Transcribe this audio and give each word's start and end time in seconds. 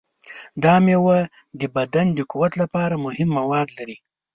دا 0.63 0.75
میوه 0.85 1.19
د 1.59 1.61
بدن 1.75 2.07
د 2.13 2.19
قوت 2.31 2.53
لپاره 2.61 3.01
مهم 3.05 3.29
مواد 3.37 3.67
لري. 3.77 3.97